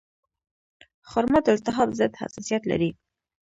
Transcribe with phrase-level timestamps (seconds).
[1.09, 2.91] خرما د التهاب ضد خاصیت لري.